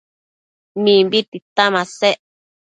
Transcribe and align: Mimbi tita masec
Mimbi 0.83 1.19
tita 1.29 1.63
masec 1.73 2.17